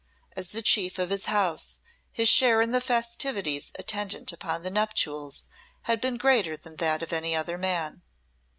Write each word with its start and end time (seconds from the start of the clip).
As 0.35 0.49
the 0.49 0.63
chief 0.63 0.97
of 0.97 1.11
his 1.11 1.25
house 1.25 1.79
his 2.11 2.27
share 2.27 2.59
in 2.59 2.71
the 2.71 2.81
festivities 2.81 3.71
attendant 3.77 4.33
upon 4.33 4.63
the 4.63 4.71
nuptials 4.71 5.43
had 5.83 6.01
been 6.01 6.17
greater 6.17 6.57
than 6.57 6.77
that 6.77 7.03
of 7.03 7.13
any 7.13 7.35
other 7.35 7.55
man. 7.59 8.01